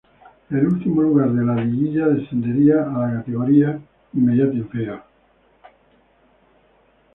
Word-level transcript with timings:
El 0.49 0.65
último 0.65 1.03
lugar 1.03 1.29
de 1.31 1.45
la 1.45 1.63
liguilla, 1.63 2.07
descendería 2.07 2.81
a 2.85 3.01
la 3.05 3.13
categoría 3.21 3.79
inmediata 4.13 4.55
inferior. 4.55 5.03